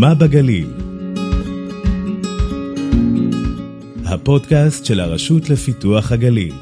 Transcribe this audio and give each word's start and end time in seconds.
מה 0.00 0.14
בגליל? 0.14 0.70
הפודקאסט 4.04 4.84
של 4.84 5.00
הרשות 5.00 5.50
לפיתוח 5.50 6.12
הגליל. 6.12 6.54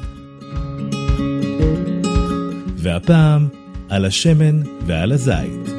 והפעם, 2.75 3.47
על 3.89 4.05
השמן 4.05 4.61
ועל 4.85 5.11
הזית. 5.11 5.69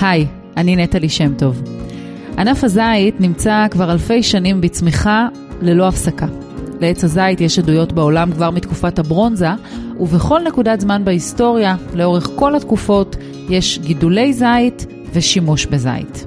היי, 0.00 0.26
אני 0.56 0.76
נטלי 0.76 1.08
שם 1.08 1.34
טוב. 1.38 1.62
ענף 2.38 2.64
הזית 2.64 3.20
נמצא 3.20 3.66
כבר 3.70 3.92
אלפי 3.92 4.22
שנים 4.22 4.60
בצמיחה 4.60 5.28
ללא 5.62 5.88
הפסקה. 5.88 6.26
לעץ 6.80 7.04
הזית 7.04 7.40
יש 7.40 7.58
עדויות 7.58 7.92
בעולם 7.92 8.32
כבר 8.32 8.50
מתקופת 8.50 8.98
הברונזה, 8.98 9.50
ובכל 10.00 10.40
נקודת 10.46 10.80
זמן 10.80 11.04
בהיסטוריה, 11.04 11.76
לאורך 11.94 12.30
כל 12.34 12.56
התקופות, 12.56 13.16
יש 13.50 13.78
גידולי 13.78 14.32
זית 14.32 14.86
ושימוש 15.12 15.66
בזית. 15.66 16.26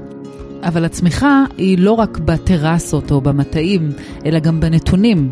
אבל 0.63 0.85
הצמיחה 0.85 1.43
היא 1.57 1.77
לא 1.79 1.91
רק 1.91 2.17
בטרסות 2.17 3.11
או 3.11 3.21
במטעים, 3.21 3.91
אלא 4.25 4.39
גם 4.39 4.59
בנתונים. 4.59 5.31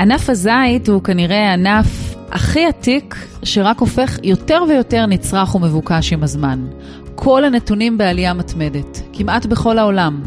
ענף 0.00 0.30
הזית 0.30 0.88
הוא 0.88 1.02
כנראה 1.02 1.50
הענף 1.50 2.14
הכי 2.30 2.66
עתיק 2.66 3.16
שרק 3.42 3.78
הופך 3.80 4.18
יותר 4.22 4.62
ויותר 4.68 5.06
נצרך 5.06 5.54
ומבוקש 5.54 6.12
עם 6.12 6.22
הזמן. 6.22 6.66
כל 7.14 7.44
הנתונים 7.44 7.98
בעלייה 7.98 8.34
מתמדת, 8.34 9.02
כמעט 9.12 9.46
בכל 9.46 9.78
העולם. 9.78 10.22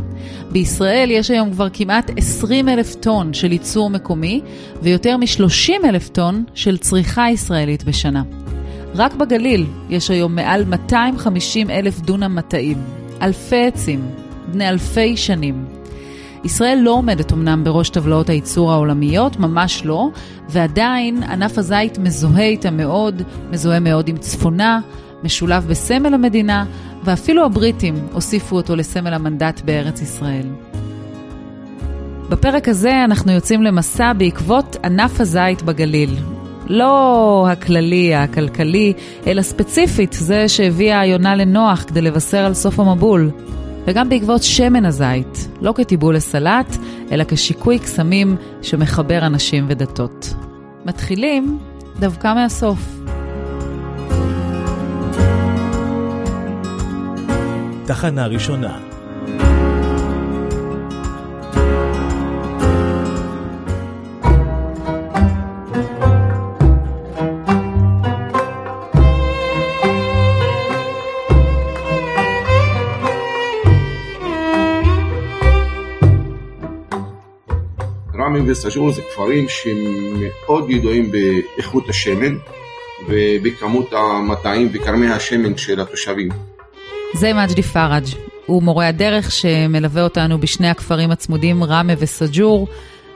בישראל 0.53 1.12
יש 1.12 1.31
היום 1.31 1.52
כבר 1.52 1.67
כמעט 1.73 2.12
20 2.17 2.70
אלף 2.70 2.95
טון 2.95 3.34
של 3.34 3.52
ייצור 3.52 3.89
מקומי 3.89 4.41
ויותר 4.81 5.17
מ-30 5.17 5.85
אלף 5.85 6.09
טון 6.09 6.44
של 6.53 6.77
צריכה 6.77 7.25
ישראלית 7.31 7.84
בשנה. 7.84 8.23
רק 8.95 9.13
בגליל 9.13 9.66
יש 9.89 10.11
היום 10.11 10.36
מעל 10.36 10.66
250 10.66 11.69
אלף 11.69 12.00
דונם 12.00 12.36
מטעים, 12.36 12.78
אלפי 13.22 13.66
עצים, 13.66 14.09
בני 14.52 14.69
אלפי 14.69 15.17
שנים. 15.17 15.66
ישראל 16.44 16.80
לא 16.81 16.91
עומדת 16.91 17.33
אמנם 17.33 17.63
בראש 17.63 17.89
טבלאות 17.89 18.30
הייצור 18.30 18.72
העולמיות, 18.72 19.39
ממש 19.39 19.85
לא, 19.85 20.09
ועדיין 20.50 21.23
ענף 21.23 21.58
הזית 21.58 21.97
מזוהה 21.97 22.45
איתה 22.45 22.72
מאוד, 22.72 23.22
מזוהה 23.52 23.80
מאוד 23.80 24.08
עם 24.08 24.17
צפונה, 24.17 24.80
משולב 25.23 25.67
בסמל 25.67 26.13
המדינה, 26.13 26.66
ואפילו 27.04 27.46
הבריטים 27.46 27.96
הוסיפו 28.14 28.56
אותו 28.56 28.76
לסמל 28.76 29.14
המנדט 29.14 29.62
בארץ 29.62 30.02
ישראל. 30.02 30.48
בפרק 32.30 32.68
הזה 32.68 33.04
אנחנו 33.04 33.32
יוצאים 33.32 33.64
למסע 33.64 34.14
בעקבות 34.14 34.76
ענף 34.84 35.20
הזית 35.20 35.62
בגליל. 35.62 36.16
לא 36.68 37.48
הכללי, 37.52 38.16
הכלכלי, 38.16 38.94
אלא 39.28 39.42
ספציפית 39.42 40.14
זה 40.14 40.48
שהביאה 40.48 41.00
היונה 41.00 41.36
לנוח 41.36 41.84
כדי 41.88 42.02
לבשר 42.02 42.46
על 42.46 42.54
סוף 42.54 42.80
המבול. 42.80 43.31
וגם 43.88 44.09
בעקבות 44.09 44.44
שמן 44.44 44.86
הזית, 44.86 45.48
לא 45.62 45.74
כטיבול 45.76 46.16
לסלט, 46.16 46.78
אלא 47.12 47.24
כשיקוי 47.28 47.80
קסמים 47.80 48.36
שמחבר 48.62 49.26
אנשים 49.26 49.66
ודתות. 49.70 50.34
מתחילים 50.86 51.59
דווקא 52.00 52.34
מהסוף. 52.34 53.03
תחנה 57.86 58.28
ראשונה. 58.28 58.80
ראמים 78.13 78.52
וסאג'ור 78.52 78.91
זה 78.91 79.02
כפרים 79.02 79.46
שמאוד 79.50 80.69
ידועים 80.69 81.12
באיכות 81.12 81.90
השמן 81.90 82.36
ובכמות 83.07 83.94
המטעים 83.94 84.69
וכרמי 84.74 85.07
השמן 85.07 85.57
של 85.57 85.80
התושבים. 85.80 86.53
זה 87.13 87.34
מג'די 87.34 87.62
פראג', 87.62 88.06
הוא 88.46 88.63
מורה 88.63 88.88
הדרך 88.88 89.31
שמלווה 89.31 90.03
אותנו 90.03 90.40
בשני 90.40 90.69
הכפרים 90.69 91.12
הצמודים 91.12 91.63
ראמה 91.63 91.94
וסאג'ור. 92.00 92.68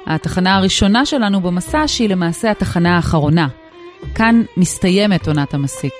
התחנה 0.07 0.55
הראשונה 0.55 1.05
שלנו 1.05 1.41
במסע 1.41 1.87
שהיא 1.87 2.09
למעשה 2.09 2.51
התחנה 2.51 2.95
האחרונה. 2.95 3.47
כאן 4.15 4.43
מסתיימת 4.57 5.27
עונת 5.27 5.53
המסיק. 5.53 5.93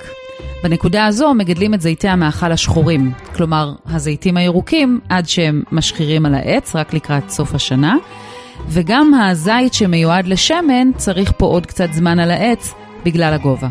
בנקודה 0.64 1.06
הזו 1.06 1.34
מגדלים 1.34 1.74
את 1.74 1.82
זיתי 1.82 2.08
המאכל 2.08 2.52
השחורים, 2.52 3.12
כלומר 3.36 3.74
הזיתים 3.86 4.38
הירוקים 4.38 5.00
עד 5.10 5.28
שהם 5.28 5.64
משחירים 5.72 6.26
על 6.26 6.36
העץ 6.36 6.76
רק 6.76 6.94
לקראת 6.94 7.30
סוף 7.30 7.56
השנה, 7.56 7.96
וגם 8.70 9.14
הזית 9.14 9.74
שמיועד 9.74 10.28
לשמן 10.28 10.92
צריך 10.98 11.32
פה 11.38 11.46
עוד 11.46 11.66
קצת 11.66 11.94
זמן 11.94 12.20
על 12.20 12.32
העץ 12.32 12.74
בגלל 13.06 13.34
הגובה. 13.34 13.68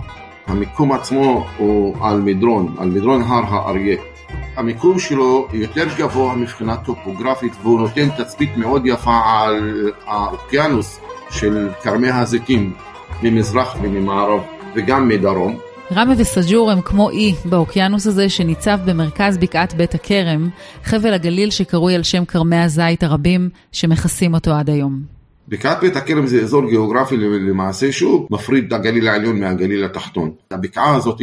המיקום 0.46 0.92
עצמו 0.92 1.46
הוא 1.56 1.96
על 2.00 2.20
מדרון, 2.20 2.74
על 2.78 2.88
מדרון 2.88 3.22
הר 3.22 3.44
האריה. 3.54 3.96
המיקום 4.56 4.98
שלו 4.98 5.48
יותר 5.52 5.86
גבוה 5.98 6.34
מבחינה 6.34 6.76
טופוגרפית 6.76 7.52
והוא 7.62 7.80
נותן 7.80 8.08
תצפית 8.18 8.56
מאוד 8.56 8.82
יפה 8.86 9.20
על 9.24 9.90
האוקיינוס 10.06 11.00
של 11.30 11.68
כרמי 11.82 12.10
הזיתים 12.10 12.72
ממזרח 13.22 13.76
וממערב 13.82 14.40
וגם 14.74 15.08
מדרום. 15.08 15.58
רמה 15.92 16.14
וסאג'ור 16.18 16.70
הם 16.70 16.80
כמו 16.80 17.10
אי 17.10 17.34
באוקיינוס 17.44 18.06
הזה 18.06 18.28
שניצב 18.28 18.78
במרכז 18.84 19.38
בקעת 19.38 19.74
בית 19.74 19.94
הכרם, 19.94 20.48
חבל 20.84 21.14
הגליל 21.14 21.50
שקרוי 21.50 21.94
על 21.94 22.02
שם 22.02 22.24
כרמי 22.24 22.56
הזית 22.56 23.02
הרבים 23.02 23.48
שמכסים 23.72 24.34
אותו 24.34 24.54
עד 24.54 24.70
היום. 24.70 25.00
בקעת 25.48 25.80
בית 25.80 25.96
הכרם 25.96 26.26
זה 26.26 26.42
אזור 26.42 26.68
גיאוגרפי 26.68 27.16
למעשה 27.16 27.92
שהוא 27.92 28.26
מפריד 28.30 28.64
את 28.66 28.72
הגליל 28.72 29.08
העליון 29.08 29.40
מהגליל 29.40 29.84
התחתון. 29.84 30.30
הבקעה 30.50 30.94
הזאת 30.96 31.20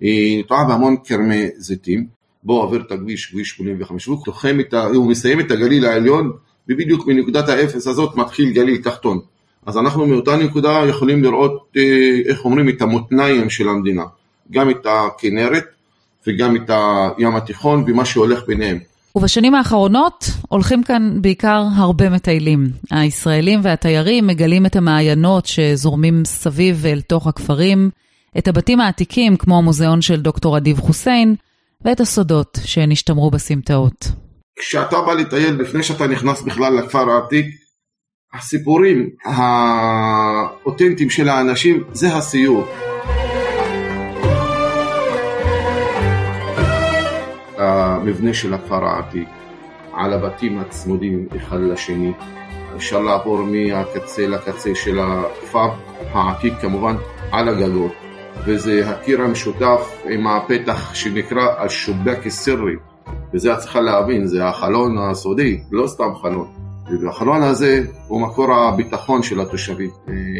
היא 0.00 0.40
נטועה 0.44 0.64
בהמון 0.64 0.96
כרמי 1.04 1.46
זיתים, 1.56 2.15
בו 2.46 2.62
עובר 2.62 2.80
את 2.80 2.92
הכביש, 2.92 3.26
כביש 3.26 3.50
85, 3.50 4.08
והוא 4.08 4.24
תוחם 4.24 4.56
את 4.60 4.74
ה... 4.74 4.84
הוא 4.84 5.10
מסיים 5.10 5.40
את 5.40 5.50
הגליל 5.50 5.86
העליון, 5.86 6.32
ובדיוק 6.68 7.06
מנקודת 7.06 7.48
האפס 7.48 7.86
הזאת 7.86 8.16
מתחיל 8.16 8.50
גליל 8.50 8.82
תחתון. 8.82 9.20
אז 9.66 9.78
אנחנו 9.78 10.06
מאותה 10.06 10.36
נקודה 10.36 10.82
יכולים 10.88 11.22
לראות, 11.22 11.72
אה, 11.76 11.82
איך 12.26 12.44
אומרים, 12.44 12.68
את 12.68 12.82
המותניים 12.82 13.50
של 13.50 13.68
המדינה. 13.68 14.04
גם 14.50 14.70
את 14.70 14.86
הכנרת 14.86 15.64
וגם 16.26 16.56
את 16.56 16.70
הים 16.70 17.36
התיכון 17.36 17.84
ומה 17.86 18.04
שהולך 18.04 18.46
ביניהם. 18.46 18.78
ובשנים 19.16 19.54
האחרונות 19.54 20.24
הולכים 20.48 20.82
כאן 20.82 21.18
בעיקר 21.20 21.64
הרבה 21.76 22.10
מטיילים. 22.10 22.70
הישראלים 22.90 23.60
והתיירים 23.62 24.26
מגלים 24.26 24.66
את 24.66 24.76
המעיינות 24.76 25.46
שזורמים 25.46 26.24
סביב 26.24 26.86
אל 26.86 27.00
תוך 27.00 27.26
הכפרים, 27.26 27.90
את 28.38 28.48
הבתים 28.48 28.80
העתיקים 28.80 29.36
כמו 29.36 29.58
המוזיאון 29.58 30.02
של 30.02 30.20
דוקטור 30.20 30.56
אדיב 30.56 30.80
חוסיין, 30.80 31.34
ואת 31.84 32.00
הסודות 32.00 32.58
שנשתמרו 32.64 33.30
בסמטאות. 33.30 34.06
כשאתה 34.58 35.00
בא 35.00 35.12
לטייל, 35.12 35.54
לפני 35.54 35.82
שאתה 35.82 36.06
נכנס 36.06 36.42
בכלל 36.42 36.74
לכפר 36.78 37.10
העתיק, 37.10 37.46
הסיפורים 38.34 39.10
האותנטיים 39.24 41.10
של 41.10 41.28
האנשים 41.28 41.84
זה 41.92 42.16
הסיור. 42.16 42.64
המבנה 47.58 48.34
של 48.34 48.54
הכפר 48.54 48.84
העתיק, 48.84 49.28
על 49.94 50.12
הבתים 50.12 50.58
הצמודים 50.58 51.28
אחד 51.36 51.60
לשני, 51.60 52.12
אפשר 52.76 53.00
לעבור 53.00 53.42
מהקצה 53.42 54.26
לקצה 54.26 54.70
של 54.74 54.98
הכפר 54.98 55.70
העתיק 56.12 56.54
כמובן 56.60 56.96
על 57.32 57.48
הגגות, 57.48 57.92
וזה 58.46 58.90
הקיר 58.90 59.22
המשותף 59.22 60.02
עם 60.10 60.26
הפתח 60.26 60.94
שנקרא 60.94 61.42
השובק 61.58 62.26
הסירי, 62.26 62.74
וזה 63.34 63.52
את 63.52 63.58
צריכה 63.58 63.80
להבין, 63.80 64.26
זה 64.26 64.44
החלון 64.44 64.98
הסודי, 64.98 65.60
לא 65.72 65.86
סתם 65.86 66.14
חלון. 66.22 66.48
והחלון 67.02 67.42
הזה 67.42 67.84
הוא 68.08 68.20
מקור 68.20 68.54
הביטחון 68.54 69.22
של 69.22 69.40
התושבים. 69.40 69.90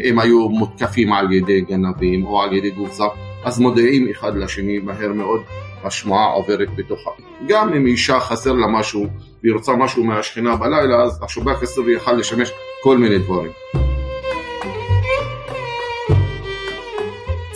הם 0.03 0.19
היו 0.19 0.49
מותקפים 0.49 1.13
על 1.13 1.31
ידי 1.31 1.61
גנבים 1.61 2.25
או 2.25 2.41
על 2.41 2.53
ידי 2.53 2.71
גוף 2.71 2.93
זר, 2.93 3.07
אז 3.43 3.59
מודיעים 3.59 4.07
אחד 4.11 4.35
לשני 4.35 4.79
מהר 4.79 5.13
מאוד, 5.13 5.41
השמועה 5.83 6.25
עוברת 6.25 6.67
בתוכה. 6.75 7.11
גם 7.47 7.73
אם 7.73 7.85
אישה 7.85 8.19
חסר 8.19 8.53
לה 8.53 8.67
משהו 8.67 9.05
והיא 9.43 9.53
רוצה 9.53 9.73
משהו 9.75 10.03
מהשכנה 10.03 10.55
בלילה, 10.55 11.03
אז 11.03 11.19
השובק 11.23 11.63
הסורי 11.63 11.95
יכל 11.95 12.13
לשמש 12.13 12.51
כל 12.83 12.97
מיני 12.97 13.17
דברים. 13.17 13.51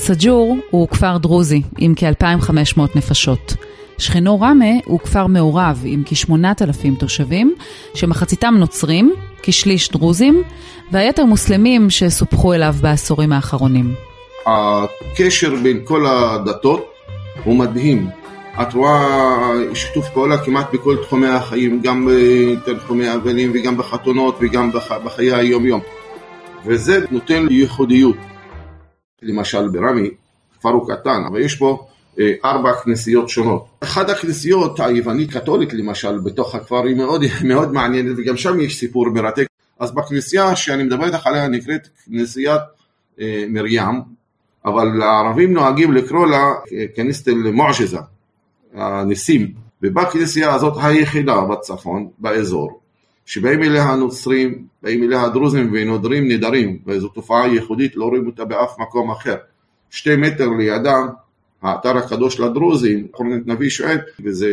סאג'ור 0.03 0.57
הוא 0.69 0.87
כפר 0.87 1.17
דרוזי 1.17 1.61
עם 1.77 1.93
כ-2,500 1.95 2.81
נפשות. 2.95 3.53
שכנו 3.97 4.41
ראמה 4.41 4.65
הוא 4.85 4.99
כפר 4.99 5.27
מעורב 5.27 5.81
עם 5.85 6.03
כ-8,000 6.05 6.99
תושבים, 6.99 7.55
שמחציתם 7.93 8.55
נוצרים, 8.57 9.13
כשליש 9.43 9.91
דרוזים, 9.91 10.43
והיתר 10.91 11.25
מוסלמים 11.25 11.89
שסופחו 11.89 12.53
אליו 12.53 12.75
בעשורים 12.81 13.31
האחרונים. 13.31 13.93
הקשר 14.45 15.55
בין 15.63 15.79
כל 15.83 16.05
הדתות 16.05 16.85
הוא 17.43 17.55
מדהים. 17.55 18.07
את 18.61 18.73
רואה 18.73 19.51
שיתוף 19.73 20.09
פעולה 20.13 20.37
כמעט 20.37 20.73
בכל 20.73 20.97
תחומי 21.03 21.27
החיים, 21.27 21.81
גם 21.81 22.07
בתחומי 22.67 23.15
אבלים 23.15 23.51
וגם 23.53 23.77
בחתונות 23.77 24.37
וגם 24.41 24.71
בחיי 25.05 25.33
היום-יום. 25.33 25.81
וזה 26.65 27.05
נותן 27.11 27.45
ייחודיות. 27.49 28.15
למשל 29.21 29.67
ברמי, 29.67 30.09
כפר 30.59 30.69
הוא 30.69 30.87
קטן, 30.89 31.23
אבל 31.27 31.41
יש 31.41 31.55
פה 31.55 31.87
אה, 32.19 32.33
ארבע 32.45 32.73
כנסיות 32.73 33.29
שונות. 33.29 33.65
אחת 33.79 34.09
הכנסיות 34.09 34.79
היוונית 34.79 35.31
קתולית 35.31 35.73
למשל 35.73 36.17
בתוך 36.17 36.55
הכפר 36.55 36.83
היא 36.85 36.95
מאוד, 36.95 37.23
מאוד 37.49 37.73
מעניינת 37.73 38.15
וגם 38.17 38.37
שם 38.37 38.59
יש 38.59 38.79
סיפור 38.79 39.09
מרתק. 39.09 39.45
אז 39.79 39.91
בכנסייה 39.91 40.55
שאני 40.55 40.83
מדבר 40.83 41.05
איתך 41.05 41.27
עליה 41.27 41.47
נקראת 41.47 41.87
כנסיית 42.05 42.61
אה, 43.21 43.45
מרים, 43.49 44.01
אבל 44.65 45.01
הערבים 45.01 45.53
נוהגים 45.53 45.91
לקרוא 45.93 46.27
לה 46.27 46.53
כניסת 46.95 47.27
אל-מועג'זה, 47.27 47.97
הניסים. 48.73 49.53
ובכנסייה 49.81 50.53
הזאת 50.53 50.73
היחידה 50.83 51.41
בצפון, 51.41 52.09
באזור, 52.19 52.80
שבאים 53.31 53.63
אליה 53.63 53.83
הנוצרים, 53.83 54.65
באים 54.83 55.03
אליה 55.03 55.23
הדרוזים 55.23 55.69
ונודרים 55.73 56.27
נדרים, 56.27 56.77
וזו 56.87 57.07
תופעה 57.07 57.47
ייחודית, 57.47 57.95
לא 57.95 58.05
רואים 58.05 58.27
אותה 58.27 58.45
באף 58.45 58.79
מקום 58.79 59.11
אחר. 59.11 59.35
שתי 59.89 60.15
מטר 60.15 60.49
לידם, 60.49 61.07
האתר 61.61 61.97
הקדוש 61.97 62.39
לדרוזים, 62.39 63.07
חורנת 63.13 63.47
נביא 63.47 63.69
שואל, 63.69 63.97
וזה 64.23 64.49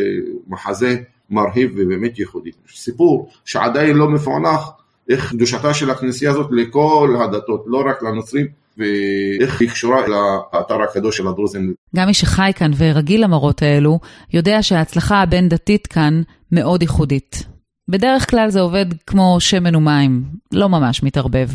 מחזה 0.47 0.97
מרהיב 1.29 1.71
ובאמת 1.75 2.19
ייחודי. 2.19 2.49
סיפור 2.75 3.29
שעדיין 3.45 3.95
לא 3.97 4.09
מפוענח, 4.09 4.69
איך 5.09 5.29
קדושתה 5.31 5.73
של 5.73 5.89
הכנסייה 5.89 6.31
הזאת 6.31 6.47
לכל 6.51 7.15
הדתות, 7.23 7.63
לא 7.67 7.83
רק 7.89 8.03
לנוצרים, 8.03 8.45
ואיך 8.77 9.61
היא 9.61 9.69
קשורה 9.69 10.07
לאתר 10.07 10.81
הקדוש 10.81 11.17
של 11.17 11.27
הדרוזים. 11.27 11.73
גם 11.95 12.07
מי 12.07 12.13
שחי 12.13 12.51
כאן 12.55 12.71
ורגיל 12.77 13.23
למראות 13.23 13.61
האלו, 13.61 13.99
יודע 14.33 14.63
שההצלחה 14.63 15.21
הבין-דתית 15.21 15.87
כאן 15.87 16.21
מאוד 16.51 16.81
ייחודית. 16.81 17.48
בדרך 17.89 18.29
כלל 18.29 18.49
זה 18.49 18.59
עובד 18.59 18.85
כמו 19.07 19.37
שמן 19.39 19.75
ומים, 19.75 20.23
לא 20.53 20.69
ממש 20.69 21.03
מתערבב. 21.03 21.49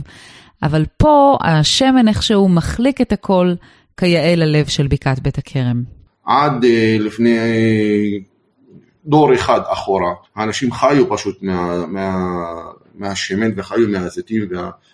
אבל 0.62 0.84
פה 0.96 1.38
השמן 1.40 2.08
איכשהו 2.08 2.48
מחליק 2.48 3.00
את 3.00 3.12
הכל 3.12 3.54
כיאה 3.96 4.36
ללב 4.36 4.66
של 4.66 4.86
בקעת 4.86 5.20
בית 5.20 5.38
הכרם. 5.38 5.82
עד 6.24 6.64
uh, 6.64 7.02
לפני 7.02 7.38
uh, 7.38 8.22
דור 9.06 9.34
אחד 9.34 9.60
אחורה, 9.72 10.12
האנשים 10.36 10.72
חיו 10.72 11.08
פשוט 11.08 11.38
מה, 11.42 11.86
מה, 11.86 12.26
מהשמן 12.94 13.50
וחיו 13.56 13.88
מהזיתים 13.88 14.42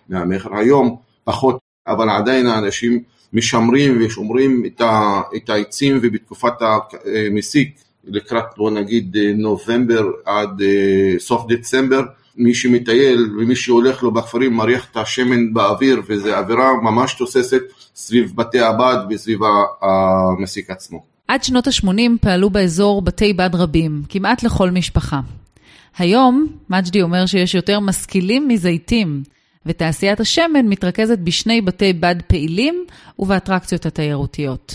ומהמכר. 0.09 0.57
היום 0.57 0.97
פחות, 1.25 1.59
אבל 1.87 2.11
עדיין 2.11 2.47
האנשים 2.47 3.03
משמרים 3.33 3.99
ושומרים 4.01 4.63
את, 4.67 4.81
ה, 4.81 5.21
את 5.37 5.51
העצים 5.51 5.99
ובתקופת 6.03 6.53
המסיק 6.63 7.81
לקראת 8.05 8.45
בוא 8.57 8.71
נגיד 8.71 9.17
נובמבר 9.35 10.05
עד 10.25 10.61
uh, 10.61 11.19
סוף 11.19 11.47
דצמבר 11.49 12.03
מי 12.37 12.55
שמטייל 12.55 13.31
ומי 13.39 13.57
שהולך 13.57 14.03
לו 14.03 14.11
בכפרים 14.11 14.55
מריח 14.55 14.87
את 14.91 14.97
השמן 14.97 15.53
באוויר 15.53 16.03
וזו 16.09 16.35
אווירה 16.35 16.73
ממש 16.83 17.15
תוססת 17.15 17.63
סביב 17.95 18.33
בתי 18.37 18.61
הבד 18.61 18.97
וסביב 19.11 19.41
המסיק 19.83 20.71
עצמו. 20.71 21.03
עד 21.29 21.45
שנות 21.45 21.67
ה-80 21.67 22.11
פעלו 22.21 22.51
באזור 22.51 23.03
בתי 23.03 23.33
בד 23.33 23.55
רבים, 23.55 24.03
כמעט 24.09 24.43
לכל 24.43 24.71
משפחה. 24.71 25.21
היום, 25.99 26.47
מג'די 26.71 27.03
אומר 27.03 27.27
שיש 27.27 27.55
יותר 27.55 27.81
משכילים 27.81 28.49
מזיתים, 28.49 29.23
ותעשיית 29.67 30.21
השמן 30.21 30.67
מתרכזת 30.67 31.19
בשני 31.19 31.61
בתי 31.61 31.93
בד 31.93 32.17
פעילים 32.27 32.85
ובאטרקציות 33.19 33.87
התיירותיות. 33.87 34.75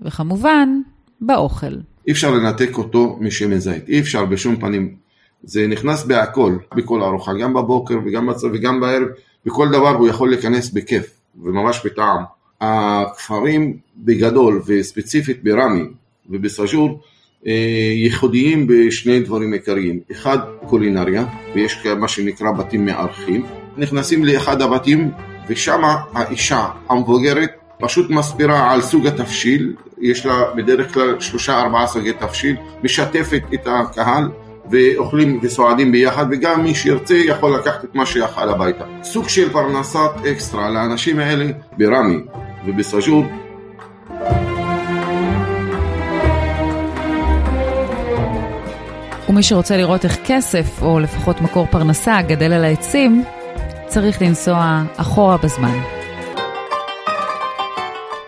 וכמובן, 0.00 0.80
באוכל. 1.20 1.74
אי 2.06 2.12
אפשר 2.12 2.30
לנתק 2.30 2.78
אותו 2.78 3.18
משמן 3.20 3.58
זית, 3.58 3.88
אי 3.88 4.00
אפשר 4.00 4.24
בשום 4.24 4.56
פנים. 4.56 4.94
זה 5.42 5.66
נכנס 5.66 6.04
בהכל, 6.04 6.56
בכל 6.74 7.02
ארוחה, 7.02 7.32
גם 7.34 7.54
בבוקר 7.54 7.98
וגם 8.04 8.26
בצד 8.26 8.48
וגם 8.52 8.80
בערב, 8.80 9.08
בכל 9.46 9.68
דבר 9.68 9.88
הוא 9.88 10.08
יכול 10.08 10.30
להיכנס 10.30 10.70
בכיף 10.70 11.10
וממש 11.42 11.80
בטעם. 11.84 12.22
הכפרים 12.60 13.76
בגדול 13.96 14.62
וספציפית 14.66 15.44
בראמי 15.44 15.84
ובסאג'ור 16.30 17.00
אה, 17.46 17.52
ייחודיים 17.94 18.66
בשני 18.66 19.20
דברים 19.20 19.52
עיקריים, 19.52 20.00
אחד 20.12 20.38
קולינריה 20.66 21.24
ויש 21.54 21.86
מה 21.86 22.08
שנקרא 22.08 22.52
בתים 22.52 22.86
מארחים, 22.86 23.46
נכנסים 23.76 24.24
לאחד 24.24 24.62
הבתים 24.62 25.10
ושם 25.48 25.80
האישה 26.14 26.68
המבוגרת 26.88 27.50
פשוט 27.78 28.10
מסבירה 28.10 28.72
על 28.72 28.82
סוג 28.82 29.06
התבשיל, 29.06 29.74
יש 30.02 30.26
לה 30.26 30.34
בדרך 30.56 30.94
כלל 30.94 31.20
שלושה 31.20 31.60
ארבעה 31.60 31.86
סוגי 31.86 32.12
תבשיל, 32.12 32.56
משתפת 32.82 33.42
את 33.54 33.66
הקהל 33.66 34.28
ואוכלים 34.70 35.40
וסועדים 35.42 35.92
ביחד 35.92 36.26
וגם 36.30 36.62
מי 36.62 36.74
שירצה 36.74 37.14
יכול 37.14 37.54
לקחת 37.54 37.84
את 37.84 37.94
מה 37.94 38.06
שיאכל 38.06 38.48
הביתה. 38.48 38.84
סוג 39.02 39.28
של 39.28 39.52
פרנסת 39.52 40.10
אקסטרה 40.32 40.70
לאנשים 40.70 41.18
האלה 41.18 41.46
בראמי 41.78 42.20
ובסאג'ור 42.66 43.24
ומי 49.28 49.42
שרוצה 49.42 49.76
לראות 49.76 50.04
איך 50.04 50.18
כסף, 50.24 50.82
או 50.82 51.00
לפחות 51.00 51.40
מקור 51.40 51.66
פרנסה, 51.70 52.22
גדל 52.22 52.52
על 52.52 52.64
העצים, 52.64 53.24
צריך 53.86 54.22
לנסוע 54.22 54.82
אחורה 54.96 55.36
בזמן. 55.36 55.78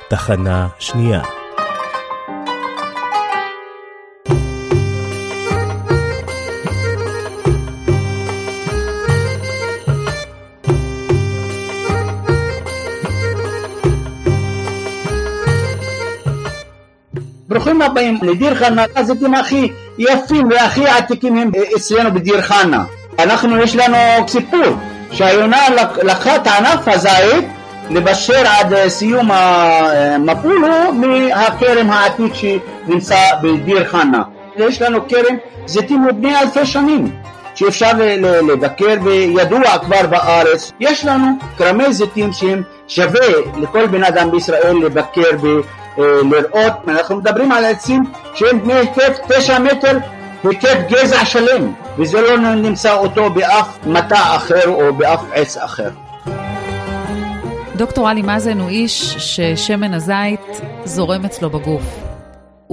תחנה 0.08 0.68
שנייה 0.78 1.33
ברוכים 17.48 17.82
הבאים 17.82 18.18
לדיר 18.22 18.54
חנה, 18.54 18.84
הזיתים 18.96 19.34
הכי 19.34 19.72
יפים 19.98 20.48
והכי 20.50 20.86
עתיקים 20.86 21.36
הם 21.36 21.50
אצלנו 21.76 22.12
בדיר 22.14 22.42
חנה. 22.42 22.84
אנחנו, 23.18 23.56
יש 23.62 23.76
לנו 23.76 24.28
סיפור 24.28 24.64
שהיונה 25.12 25.58
לקחה 26.02 26.36
את 26.36 26.46
ענף 26.46 26.88
הזית 26.88 27.44
לבשר 27.90 28.42
עד 28.46 28.88
סיום 28.88 29.30
המפולו 29.30 30.92
מהכרם 30.92 31.90
העתיק 31.90 32.32
שנמצא 32.34 33.16
בדיר 33.42 33.84
חנה. 33.84 34.22
יש 34.56 34.82
לנו 34.82 35.08
כרם 35.08 35.36
זיתים 35.66 36.04
לבני 36.08 36.40
אלפי 36.40 36.66
שנים 36.66 37.10
שאפשר 37.54 37.90
לבקר 38.22 38.96
וידוע 39.02 39.78
כבר 39.78 40.06
בארץ. 40.10 40.72
יש 40.80 41.04
לנו 41.04 41.26
כרמי 41.56 41.92
זיתים 41.92 42.32
שהם 42.32 42.62
שווה 42.88 43.26
לכל 43.56 43.86
בן 43.86 44.04
אדם 44.04 44.30
בישראל 44.30 44.76
לבקר 44.84 45.20
אה, 45.22 45.83
לראות, 45.98 46.72
אנחנו 46.88 47.16
מדברים 47.16 47.52
על 47.52 47.64
עצים 47.64 48.04
שהם 48.34 48.60
בני 48.60 48.74
היקף 48.74 49.18
תשע 49.28 49.58
מטר, 49.58 49.98
היקף 50.44 50.76
גזע 50.88 51.24
שלם, 51.24 51.72
וזה 51.98 52.20
לא 52.20 52.36
נמצא 52.54 52.94
אותו 52.94 53.30
באף 53.30 53.78
מטע 53.86 54.36
אחר 54.36 54.68
או 54.68 54.94
באף 54.94 55.24
עץ 55.34 55.56
אחר. 55.56 55.90
דוקטור 57.76 58.08
עלי 58.08 58.22
מאזן 58.22 58.60
הוא 58.60 58.68
איש 58.68 59.16
ששמן 59.18 59.94
הזית 59.94 60.60
זורם 60.84 61.24
אצלו 61.24 61.50
בגוף. 61.50 62.13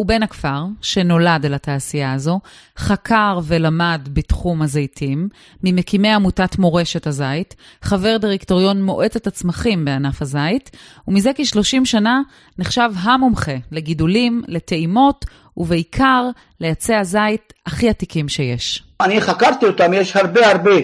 הוא 0.01 0.08
בן 0.08 0.24
הכפר, 0.24 0.63
שנולד 0.81 1.46
אל 1.46 1.53
התעשייה 1.53 2.13
הזו, 2.13 2.39
חקר 2.77 3.39
ולמד 3.43 4.10
בתחום 4.13 4.62
הזיתים, 4.62 5.29
ממקימי 5.63 6.10
עמותת 6.10 6.58
מורשת 6.60 7.08
הזית, 7.08 7.55
חבר 7.81 8.17
דירקטוריון 8.17 8.84
מועצת 8.84 9.27
הצמחים 9.27 9.86
בענף 9.86 10.22
הזית, 10.22 10.72
ומזה 11.08 11.31
כ-30 11.36 11.86
שנה 11.86 12.22
נחשב 12.60 12.89
המומחה 13.01 13.51
לגידולים, 13.72 14.41
לטעימות, 14.48 15.25
ובעיקר 15.58 16.29
לעצי 16.60 16.96
הזית 16.96 17.53
הכי 17.65 17.89
עתיקים 17.89 18.29
שיש. 18.29 18.84
אני 19.01 19.22
חקרתי 19.22 19.65
אותם, 19.65 19.93
יש 19.93 20.15
הרבה 20.15 20.51
הרבה 20.51 20.75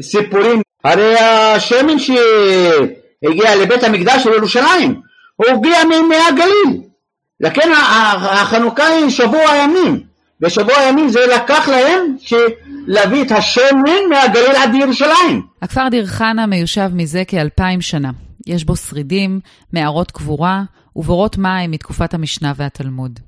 סיפורים. 0.00 0.60
הרי 0.84 1.18
השמן 1.18 1.98
שהגיע 1.98 3.56
לבית 3.62 3.82
המקדש 3.82 4.24
של 4.24 4.30
ירושלים, 4.30 5.00
הוא 5.36 5.46
הגיע 5.46 5.78
מהגליל. 6.08 6.93
לכן 7.44 7.70
החנוכה 8.22 8.86
היא 8.86 9.10
שבוע 9.10 9.56
ימים, 9.62 10.00
ושבוע 10.40 10.74
ימים 10.88 11.08
זה 11.08 11.20
לקח 11.34 11.68
להם 11.68 12.16
להביא 12.86 13.22
את 13.22 13.32
השמן 13.32 14.08
מהגליל 14.10 14.56
עד 14.56 14.74
ירושלים. 14.74 15.42
הכפר 15.62 15.88
דיר 15.90 16.06
חנה 16.06 16.46
מיושב 16.46 16.90
מזה 16.94 17.22
כאלפיים 17.28 17.80
שנה. 17.80 18.10
יש 18.46 18.64
בו 18.64 18.76
שרידים, 18.76 19.40
מערות 19.72 20.10
קבורה 20.10 20.62
ובורות 20.96 21.38
מים 21.38 21.70
מתקופת 21.70 22.14
המשנה 22.14 22.52
והתלמוד. 22.56 23.20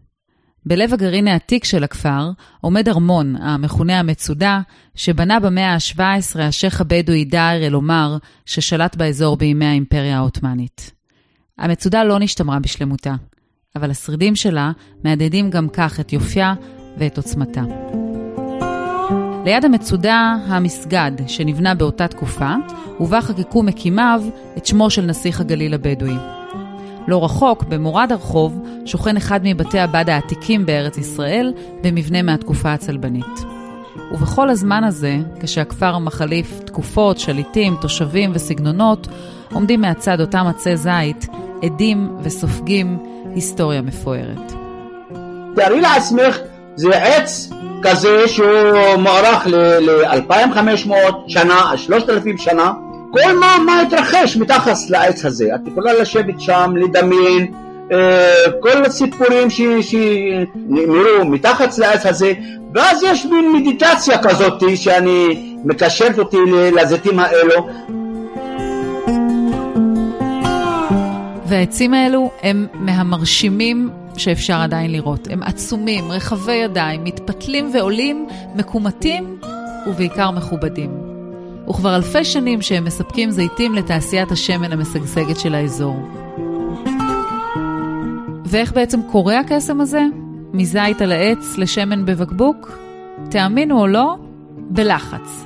בלב 0.67 0.93
הגרעין 0.95 1.29
העתיק 1.29 1.65
של 1.65 1.85
הכפר 1.85 2.31
עומד 2.61 2.89
ארמון, 2.89 3.37
המכונה 3.37 3.99
המצודה, 3.99 4.61
שבנה 4.95 5.41
במאה 5.41 5.75
ה-17 5.75 6.41
השייח' 6.41 6.81
הבדואי 6.81 7.25
דאר 7.25 7.67
אל-עומר, 7.67 8.17
ששלט 8.47 8.97
באזור 8.97 9.37
בימי 9.37 9.67
האימפריה 9.67 10.17
העות'מאנית. 10.17 10.91
המצודה 11.59 12.05
לא 12.05 12.19
נשתמרה 12.19 12.59
בשלמותה, 12.59 13.15
אבל 13.77 13.91
השרידים 13.91 14.37
שלה 14.37 14.73
מהדהדים 15.05 15.51
גם 15.51 15.69
כך 15.69 16.01
את 16.01 16.13
יופייה 16.13 16.55
ואת 16.99 17.17
עוצמתה. 17.17 17.63
ליד 19.45 19.65
המצודה 19.65 20.37
המסגד 20.47 21.13
שנבנה 21.27 21.75
באותה 21.75 22.09
תקופה, 22.09 22.55
ובה 23.01 23.21
חקקו 23.21 23.63
מקימיו 23.63 24.23
את 24.57 24.67
שמו 24.67 24.91
של 24.91 25.03
נסיך 25.03 25.41
הגליל 25.41 25.75
הבדואי. 25.75 26.17
לא 27.09 27.25
רחוק, 27.25 27.63
במורד 27.63 28.13
הרחוב, 28.13 28.63
שוכן 28.85 29.17
אחד 29.17 29.41
מבתי 29.45 29.79
הבד 29.79 30.11
העתיקים 30.11 30.67
בארץ 30.67 30.99
ישראל, 30.99 31.53
במבנה 31.83 32.23
מהתקופה 32.23 32.73
הצלבנית. 32.73 33.45
ובכל 34.13 34.51
הזמן 34.51 34.85
הזה, 34.85 35.19
כשהכפר 35.41 35.99
מחליף 35.99 36.61
תקופות, 36.65 37.19
שליטים, 37.19 37.77
תושבים 37.81 38.31
וסגנונות, 38.35 39.09
עומדים 39.53 39.81
מהצד 39.81 40.21
אותם 40.21 40.47
עצי 40.47 40.77
זית, 40.77 41.29
עדים 41.63 42.17
וסופגים 42.23 42.99
היסטוריה 43.37 43.83
מפוארת. 43.83 44.53
תארי 45.57 45.81
לעצמך, 45.81 46.39
זה 46.77 46.97
עץ 46.97 47.51
כזה 47.83 48.29
שהוא 48.29 48.97
מוערך 48.99 49.47
ל-2500 49.47 50.93
שנה, 51.29 51.73
3,000 51.77 52.39
שנה, 52.39 52.73
כל 53.11 53.39
מה, 53.41 53.57
מה 53.67 53.81
התרחש 53.81 54.37
מתחת 54.37 54.77
לעץ 54.89 55.25
הזה. 55.25 55.55
את 55.55 55.61
יכולה 55.67 55.93
לשבת 55.93 56.41
שם, 56.41 56.73
לדמיין, 56.77 57.53
אה, 57.93 58.45
כל 58.61 58.85
הסיפורים 58.85 59.51
שנאמרו 59.51 61.25
מתחת 61.25 61.79
לעץ 61.79 62.07
הזה, 62.07 62.33
ואז 62.75 63.03
יש 63.03 63.27
מין 63.27 63.53
מדיטציה 63.53 64.19
כזאת 64.19 64.63
שאני 64.77 65.57
מקשרת 65.65 66.19
אותי 66.19 66.37
לזיתים 66.77 67.19
האלו. 67.19 67.69
והעצים 71.49 71.95
האלו 71.95 72.31
הם 72.43 72.67
מהמרשימים 72.75 73.91
שאפשר 74.17 74.55
עדיין 74.55 74.93
לראות. 74.93 75.29
הם 75.31 75.43
עצומים, 75.43 76.11
רחבי 76.11 76.55
ידיים, 76.55 77.05
מתפתלים 77.05 77.71
ועולים, 77.75 78.29
מקומטים 78.55 79.41
ובעיקר 79.87 80.31
מכובדים. 80.31 80.91
וכבר 81.69 81.97
אלפי 81.97 82.25
שנים 82.25 82.63
שהם 82.63 82.85
מספקים 82.85 83.31
זיתים 83.31 83.75
לתעשיית 83.75 84.31
השמן 84.31 84.73
המשגשגת 84.73 85.37
של 85.37 85.55
האזור. 85.55 85.97
ואיך 88.45 88.73
בעצם 88.73 89.01
קורה 89.03 89.41
הקסם 89.41 89.81
הזה? 89.81 90.03
מזית 90.53 91.01
על 91.01 91.13
העץ 91.13 91.59
לשמן 91.59 92.07
בבקבוק? 92.07 92.79
תאמינו 93.31 93.81
או 93.81 93.87
לא, 93.87 94.17
בלחץ. 94.57 95.46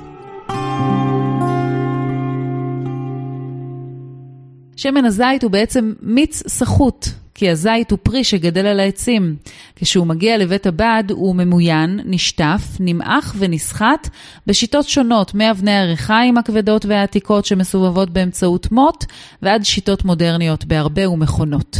שמן 4.75 5.05
הזית 5.05 5.43
הוא 5.43 5.51
בעצם 5.51 5.93
מיץ 6.01 6.43
סחוט, 6.47 7.07
כי 7.35 7.49
הזית 7.49 7.91
הוא 7.91 7.99
פרי 8.03 8.23
שגדל 8.23 8.65
על 8.65 8.79
העצים. 8.79 9.35
כשהוא 9.75 10.07
מגיע 10.07 10.37
לבית 10.37 10.67
הבד 10.67 11.03
הוא 11.09 11.35
ממוין, 11.35 11.99
נשטף, 12.05 12.61
נמעך 12.79 13.35
ונסחט 13.37 14.09
בשיטות 14.47 14.89
שונות, 14.89 15.35
מאבני 15.35 15.77
הריחיים 15.77 16.37
הכבדות 16.37 16.85
והעתיקות 16.85 17.45
שמסובבות 17.45 18.09
באמצעות 18.09 18.71
מוט, 18.71 19.05
ועד 19.41 19.63
שיטות 19.65 20.05
מודרניות 20.05 20.65
בהרבה 20.65 21.09
ומכונות. 21.09 21.77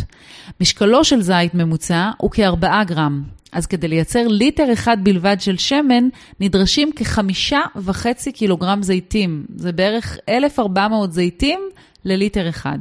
משקלו 0.62 1.04
של 1.04 1.22
זית 1.22 1.54
ממוצע 1.54 2.12
הוא 2.18 2.32
כארבעה 2.32 2.84
גרם. 2.84 3.24
אז 3.52 3.66
כדי 3.66 3.88
לייצר 3.88 4.28
ליטר 4.28 4.74
אחד 4.74 4.98
בלבד 5.04 5.42
של 5.42 5.58
שמן, 5.58 6.08
נדרשים 6.40 6.92
כחמישה 6.96 7.62
וחצי 7.76 8.32
קילוגרם 8.32 8.84
זיתים. 8.84 9.46
זה 9.56 9.72
בערך 9.72 10.18
1,400 10.30 11.14
זיתים 11.14 11.60
לליטר 12.06 12.50
אחד. 12.50 12.80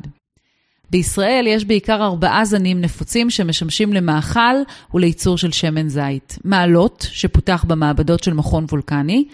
בישראל 0.90 1.46
יש 1.46 1.64
בעיקר 1.64 2.04
ארבעה 2.04 2.44
זנים 2.44 2.80
נפוצים 2.80 3.30
שמשמשים 3.30 3.92
למאכל 3.92 4.56
ולייצור 4.94 5.38
של 5.38 5.52
שמן 5.52 5.88
זית. 5.88 6.38
מעלות, 6.44 7.06
שפותח 7.12 7.64
במעבדות 7.68 8.22
של 8.22 8.34
מכון 8.34 8.64
וולקני, 8.70 9.24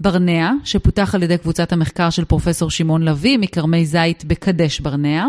ברנע, 0.00 0.50
שפותח 0.64 1.14
על 1.14 1.22
ידי 1.22 1.38
קבוצת 1.38 1.72
המחקר 1.72 2.10
של 2.10 2.24
פרופסור 2.24 2.70
שמעון 2.70 3.02
לביא 3.02 3.38
מכרמי 3.38 3.86
זית 3.86 4.24
בקדש 4.24 4.80
ברנע, 4.80 5.26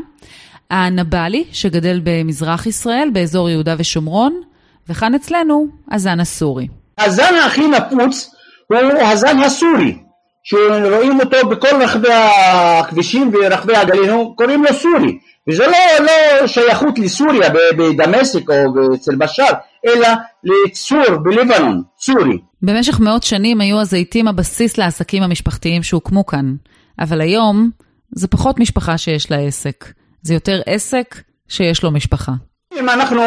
הנבלי, 0.69 1.43
שגדל 1.51 2.01
במזרח 2.03 2.65
ישראל, 2.65 3.09
באזור 3.13 3.49
יהודה 3.49 3.75
ושומרון, 3.77 4.41
וכאן 4.89 5.15
אצלנו, 5.15 5.67
הזן 5.91 6.19
הסורי. 6.19 6.67
הזן 6.97 7.35
הכי 7.45 7.67
נפוץ 7.67 8.31
הוא 8.67 8.77
הזן 9.01 9.39
הסורי, 9.39 9.97
שרואים 10.43 11.19
אותו 11.19 11.49
בכל 11.49 11.81
רחבי 11.81 12.13
הכבישים 12.13 13.31
ורחבי 13.33 13.75
הגליל, 13.75 14.11
קוראים 14.35 14.63
לו 14.63 14.73
סורי. 14.73 15.17
וזה 15.49 15.63
לא, 15.67 16.05
לא 16.05 16.47
שייכות 16.47 16.99
לסוריה 16.99 17.49
בדמשק 17.77 18.49
או 18.49 18.95
אצל 18.95 19.15
בשאר, 19.15 19.53
אלא 19.85 20.07
לצור 20.43 21.17
בלבנון, 21.23 21.81
צורי. 21.97 22.37
במשך 22.61 22.99
מאות 22.99 23.23
שנים 23.23 23.61
היו 23.61 23.79
הזיתים 23.81 24.27
הבסיס 24.27 24.77
לעסקים 24.77 25.23
המשפחתיים 25.23 25.83
שהוקמו 25.83 26.25
כאן, 26.25 26.55
אבל 26.99 27.21
היום 27.21 27.69
זה 28.15 28.27
פחות 28.27 28.59
משפחה 28.59 28.97
שיש 28.97 29.31
לה 29.31 29.37
עסק, 29.37 29.85
זה 30.21 30.33
יותר 30.33 30.61
עסק 30.65 31.21
שיש 31.47 31.83
לו 31.83 31.91
משפחה. 31.91 32.31
אם 32.79 32.89
אנחנו 32.89 33.21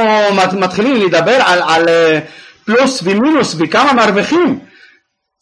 מתחילים 0.61 1.07
לדבר 1.07 1.39
על, 1.47 1.63
על 1.69 1.89
אה, 1.89 2.21
פלוס 2.65 3.01
ומינוס 3.05 3.57
וכמה 3.59 3.93
מרוויחים, 3.93 4.59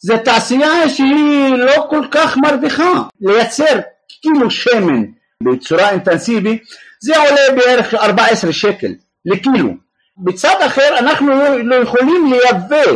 זה 0.05 0.17
תעשייה 0.17 0.89
שהיא 0.89 1.55
לא 1.57 1.85
כל 1.89 2.05
כך 2.11 2.37
מרוויחה. 2.37 2.91
לייצר 3.21 3.79
כאילו 4.21 4.51
שמן 4.51 5.03
בצורה 5.43 5.89
אינטנסיבית, 5.89 6.63
זה 6.99 7.17
עולה 7.17 7.41
בערך 7.55 7.93
14 7.93 8.53
שקל 8.53 8.91
לקילו. 9.25 9.69
בצד 10.17 10.55
אחר 10.65 10.97
אנחנו 10.99 11.31
לא 11.63 11.75
יכולים 11.75 12.31
לייבא 12.33 12.91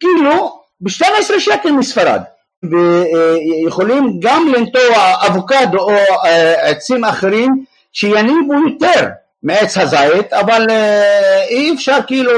קילו 0.00 0.60
ב-12 0.80 1.40
שקל 1.40 1.70
מספרד. 1.70 2.20
ויכולים 2.62 4.20
גם 4.22 4.52
לנטוע 4.56 5.14
אבוקדו 5.26 5.78
או 5.78 5.90
אה, 6.24 6.70
עצים 6.70 7.04
אחרים 7.04 7.64
שיניבו 7.92 8.54
יותר 8.70 9.08
מעץ 9.42 9.76
הזית, 9.76 10.32
אבל 10.32 10.66
אה, 10.70 11.42
אי 11.48 11.74
אפשר 11.74 11.98
כאילו 12.06 12.32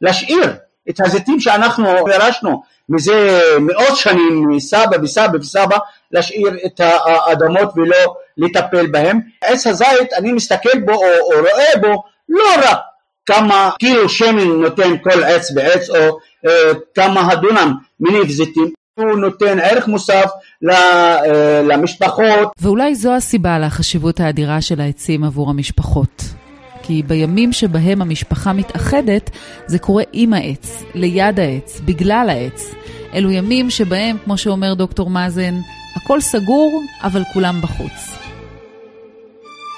להשאיר 0.00 0.63
את 0.90 1.00
הזיתים 1.00 1.40
שאנחנו 1.40 1.88
ירשנו 1.88 2.62
מזה 2.88 3.40
מאות 3.60 3.96
שנים 3.96 4.48
מסבא 4.48 4.96
וסבא 5.02 5.36
וסבא 5.40 5.76
להשאיר 6.12 6.56
את 6.66 6.80
האדמות 6.80 7.72
ולא 7.76 8.14
לטפל 8.36 8.86
בהם. 8.86 9.20
עץ 9.42 9.66
הזית 9.66 10.12
אני 10.18 10.32
מסתכל 10.32 10.78
בו 10.84 10.92
או, 10.92 11.02
או 11.02 11.40
רואה 11.40 11.80
בו 11.80 12.02
לא 12.28 12.48
רק 12.56 12.78
כמה 13.26 13.70
קילו 13.78 14.08
שמן 14.08 14.60
נותן 14.60 14.98
כל 15.02 15.24
עץ 15.24 15.52
ועץ 15.56 15.90
או 15.90 16.18
אה, 16.46 16.72
כמה 16.94 17.32
הדונם 17.32 17.74
מניב 18.00 18.30
זיתים 18.30 18.72
הוא 18.94 19.18
נותן 19.18 19.58
ערך 19.58 19.88
מוסף 19.88 20.30
אה, 20.70 21.62
למשפחות. 21.64 22.48
ואולי 22.60 22.94
זו 22.94 23.12
הסיבה 23.14 23.58
לחשיבות 23.58 24.20
האדירה 24.20 24.60
של 24.60 24.80
העצים 24.80 25.24
עבור 25.24 25.50
המשפחות. 25.50 26.43
כי 26.86 27.02
בימים 27.06 27.52
שבהם 27.52 28.02
המשפחה 28.02 28.52
מתאחדת, 28.52 29.30
זה 29.66 29.78
קורה 29.78 30.02
עם 30.12 30.32
העץ, 30.32 30.82
ליד 30.94 31.40
העץ, 31.40 31.80
בגלל 31.84 32.26
העץ. 32.30 32.74
אלו 33.14 33.30
ימים 33.30 33.70
שבהם, 33.70 34.16
כמו 34.24 34.38
שאומר 34.38 34.74
דוקטור 34.74 35.10
מאזן, 35.10 35.54
הכל 35.96 36.20
סגור, 36.20 36.82
אבל 37.02 37.22
כולם 37.32 37.60
בחוץ. 37.62 38.18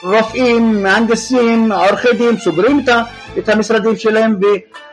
רופאים, 0.02 0.82
מהנדסים, 0.82 1.72
עורכי 1.72 2.12
דין, 2.18 2.36
סוגרים 2.36 2.84
את 3.38 3.48
המשרדים 3.48 3.96
שלהם 3.96 4.36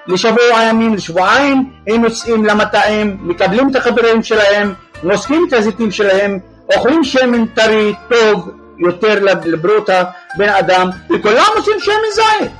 ולשבוע 0.08 0.63
ימים, 0.70 0.93
לשבועיים, 0.93 1.70
הם 1.88 2.03
יוצאים 2.03 2.46
למטעים, 2.46 3.17
מקבלים 3.22 3.70
את 3.70 3.75
החברים 3.75 4.24
שלהם, 4.24 4.74
נוסקים 5.03 5.46
את 5.48 5.53
הזיתים 5.53 5.91
שלהם, 5.91 6.39
אוכלים 6.75 7.03
שמן 7.03 7.46
טרי, 7.46 7.93
טוב, 8.10 8.50
יותר 8.77 9.23
לבריאות 9.45 9.89
הבן 9.89 10.49
אדם, 10.49 10.89
וכולם 11.09 11.45
עושים 11.55 11.73
שמן 11.79 11.93
זית. 12.13 12.51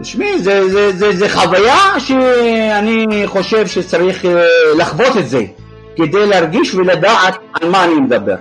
תשמעי, 0.00 0.38
זה, 0.38 0.68
זה, 0.68 0.92
זה, 0.92 1.16
זה 1.16 1.28
חוויה 1.28 2.00
שאני 2.00 3.22
חושב 3.26 3.66
שצריך 3.66 4.24
אה, 4.24 4.44
לחוות 4.78 5.16
את 5.16 5.28
זה, 5.28 5.42
כדי 5.96 6.26
להרגיש 6.26 6.74
ולדעת 6.74 7.34
על 7.52 7.68
מה 7.68 7.84
אני 7.84 7.94
מדבר. 7.94 8.36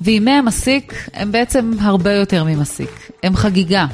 וימי 0.00 0.30
המסיק 0.30 0.94
הם 1.14 1.32
בעצם 1.32 1.72
הרבה 1.80 2.12
יותר 2.12 2.44
ממסיק. 2.44 2.90
הם 3.22 3.36
חגיגה, 3.36 3.86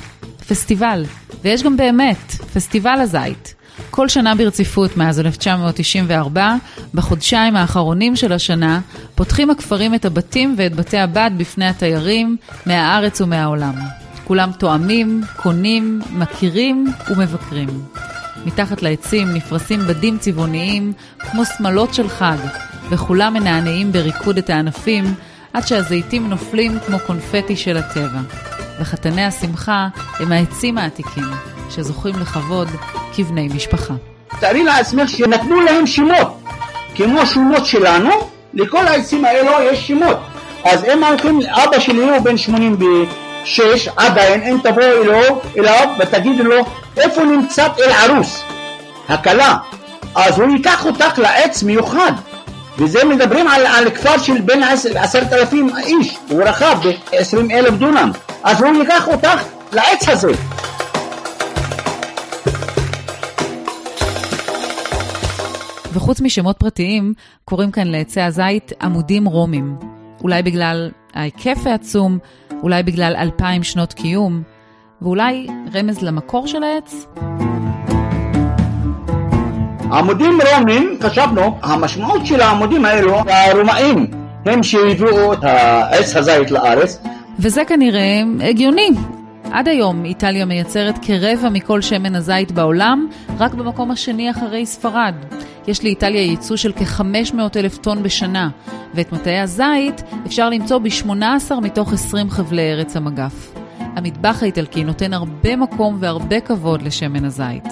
פסטיבל, 0.48 1.04
ויש 1.42 1.62
גם 1.62 1.76
באמת, 1.76 2.32
פסטיבל 2.54 2.98
הזית. 3.00 3.54
כל 3.90 4.08
שנה 4.08 4.34
ברציפות 4.34 4.96
מאז 4.96 5.20
1994, 5.20 6.54
בחודשיים 6.94 7.56
האחרונים 7.56 8.16
של 8.16 8.32
השנה, 8.32 8.80
פותחים 9.14 9.50
הכפרים 9.50 9.94
את 9.94 10.04
הבתים 10.04 10.54
ואת 10.58 10.74
בתי 10.74 10.98
הבד 10.98 11.30
בפני 11.36 11.66
התיירים 11.66 12.36
מהארץ 12.66 13.20
ומהעולם. 13.20 13.74
כולם 14.24 14.50
תואמים, 14.58 15.20
קונים, 15.36 16.00
מכירים 16.10 16.86
ומבקרים. 17.10 17.68
מתחת 18.46 18.82
לעצים 18.82 19.34
נפרסים 19.34 19.80
בדים 19.80 20.18
צבעוניים 20.18 20.92
כמו 21.18 21.42
שמלות 21.44 21.94
של 21.94 22.08
חג, 22.08 22.36
וכולם 22.90 23.34
מנענעים 23.34 23.92
בריקוד 23.92 24.38
את 24.38 24.50
הענפים 24.50 25.14
עד 25.52 25.66
שהזיתים 25.66 26.28
נופלים 26.28 26.78
כמו 26.86 26.98
קונפטי 27.06 27.56
של 27.56 27.76
הטבע. 27.76 28.20
וחתני 28.80 29.24
השמחה 29.24 29.88
הם 30.20 30.32
העצים 30.32 30.78
העתיקים, 30.78 31.24
שזוכים 31.76 32.14
לכבוד 32.20 32.68
כבני 33.14 33.48
משפחה. 33.54 33.94
תארי 34.40 34.64
לעצמך 34.64 35.08
שנתנו 35.08 35.60
להם 35.60 35.86
שמות, 35.86 36.40
כמו 36.94 37.26
שמות 37.26 37.66
שלנו, 37.66 38.10
לכל 38.54 38.86
העצים 38.86 39.24
האלו 39.24 39.52
יש 39.62 39.88
שמות. 39.88 40.16
אז 40.64 40.84
הם 40.84 41.04
הולכים, 41.04 41.40
אבא 41.40 41.78
שלי 41.78 42.02
הוא 42.02 42.18
בן 42.18 42.36
86, 42.36 43.88
עדיין, 43.96 44.42
אם 44.42 44.58
תבואו 44.62 45.02
אלו, 45.02 45.40
אליו 45.58 45.88
ותגידו 45.98 46.44
לו 46.44 46.64
איפה 46.96 47.24
נמצאת 47.24 47.80
אל-ערוס, 47.80 48.42
הכלה, 49.08 49.56
אז 50.14 50.38
הוא 50.38 50.50
ייקח 50.50 50.86
אותך 50.86 51.18
לעץ 51.18 51.62
מיוחד. 51.62 52.12
וזה 52.78 53.04
מדברים 53.04 53.48
על, 53.48 53.66
על 53.66 53.90
כפר 53.90 54.18
של 54.18 54.40
בין 54.40 54.62
עשרת 54.94 55.32
אלפים 55.32 55.70
איש, 55.86 56.16
הוא 56.28 56.42
רחב 56.42 56.78
ב-20 56.82 57.52
אלף 57.52 57.74
דונם, 57.74 58.10
אז 58.44 58.62
הוא 58.62 58.82
ייקח 58.82 59.08
אותך 59.08 59.42
לעץ 59.72 60.08
הזה. 60.08 60.32
וחוץ 65.94 66.20
משמות 66.20 66.56
פרטיים, 66.58 67.14
קוראים 67.44 67.70
כאן 67.70 67.86
לעצי 67.86 68.20
הזית 68.20 68.72
עמודים 68.82 69.24
רומים. 69.24 69.76
אולי 70.22 70.42
בגלל 70.42 70.90
ההיקף 71.14 71.66
העצום, 71.66 72.18
אולי 72.62 72.82
בגלל 72.82 73.14
אלפיים 73.16 73.62
שנות 73.62 73.92
קיום, 73.92 74.42
ואולי 75.02 75.46
רמז 75.74 76.02
למקור 76.02 76.46
של 76.46 76.62
העץ? 76.62 77.06
עמודים 79.92 80.38
רומים, 80.54 80.98
חשבנו, 81.02 81.58
המשמעות 81.62 82.26
של 82.26 82.40
העמודים 82.40 82.84
האלו, 82.84 83.18
הרומאים 83.28 84.06
הם 84.46 84.62
שהביאו 84.62 85.32
את 85.32 85.44
עץ 85.90 86.16
הזית 86.16 86.50
לארץ. 86.50 87.02
וזה 87.38 87.64
כנראה 87.64 88.22
הגיוני. 88.40 88.90
עד 89.52 89.68
היום 89.68 90.04
איטליה 90.04 90.44
מייצרת 90.44 90.94
כרבע 91.02 91.48
מכל 91.48 91.82
שמן 91.82 92.14
הזית 92.14 92.52
בעולם, 92.52 93.08
רק 93.38 93.54
במקום 93.54 93.90
השני 93.90 94.30
אחרי 94.30 94.66
ספרד. 94.66 95.14
יש 95.66 95.84
לאיטליה 95.84 96.22
ייצוא 96.22 96.56
של 96.56 96.72
כ-500 96.72 97.38
אלף 97.56 97.78
טון 97.78 98.02
בשנה, 98.02 98.50
ואת 98.94 99.12
מטעי 99.12 99.40
הזית 99.40 100.02
אפשר 100.26 100.50
למצוא 100.50 100.78
ב-18 100.78 101.60
מתוך 101.62 101.92
20 101.92 102.30
חבלי 102.30 102.72
ארץ 102.72 102.96
המגף. 102.96 103.54
המטבח 103.78 104.42
האיטלקי 104.42 104.84
נותן 104.84 105.12
הרבה 105.12 105.56
מקום 105.56 105.96
והרבה 106.00 106.40
כבוד 106.40 106.82
לשמן 106.82 107.24
הזית. 107.24 107.64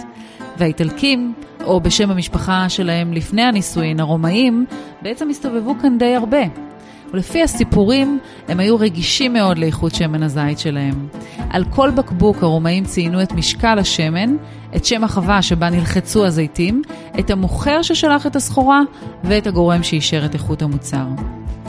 והאיטלקים, 0.59 1.35
או 1.65 1.81
בשם 1.81 2.11
המשפחה 2.11 2.69
שלהם 2.69 3.13
לפני 3.13 3.43
הנישואין, 3.43 4.01
הרומאים, 4.01 4.67
בעצם 5.03 5.31
הסתובבו 5.31 5.75
כאן 5.83 5.99
די 5.99 6.15
הרבה. 6.15 6.72
ולפי 7.13 7.43
הסיפורים, 7.43 8.19
הם 8.49 8.61
היו 8.61 8.79
רגישים 8.79 9.33
מאוד 9.33 9.59
לאיכות 9.59 9.95
שמן 9.95 10.23
הזית 10.23 10.59
שלהם. 10.59 11.09
על 11.51 11.65
כל 11.71 11.91
בקבוק 11.91 12.43
הרומאים 12.43 12.85
ציינו 12.85 13.23
את 13.23 13.33
משקל 13.33 13.79
השמן, 13.79 14.37
את 14.77 14.85
שם 14.85 15.05
החווה 15.05 15.43
שבה 15.43 15.71
נלחצו 15.71 16.27
הזיתים, 16.27 16.83
את 17.19 17.31
המוכר 17.31 17.83
ששלח 17.83 18.27
את 18.27 18.37
הסחורה 18.37 18.81
ואת 19.25 19.47
הגורם 19.47 19.83
שאישר 19.83 20.25
את 20.25 20.35
איכות 20.35 20.63
המוצר. 20.63 21.05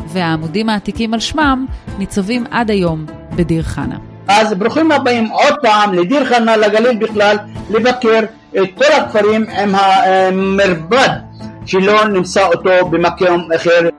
והעמודים 0.07 0.69
העתיקים 0.69 1.13
על 1.13 1.19
שמם 1.19 1.65
ניצבים 1.97 2.43
עד 2.51 2.71
היום 2.71 3.05
בדיר 3.35 3.63
חנה. 3.63 3.97
אז 4.27 4.53
ברוכים 4.53 4.91
הבאים 4.91 5.27
עוד 5.27 5.53
פעם 5.61 5.93
לדיר 5.93 6.25
חנה, 6.25 6.57
לגליל 6.57 6.97
בכלל, 6.97 7.37
לבקר 7.69 8.19
את 8.57 8.69
כל 8.75 8.93
הכפרים 8.97 9.45
עם 9.49 9.75
המרבד 9.75 11.09
שלא 11.65 12.07
נמצא 12.07 12.47
אותו 12.47 12.89
במקום 12.89 13.47
אחר. 13.55 13.89